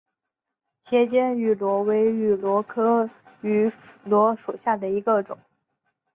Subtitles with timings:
[0.81, 3.07] 斜肩芋螺为芋螺科
[3.43, 3.71] 芋
[4.03, 5.37] 螺属下的一个种。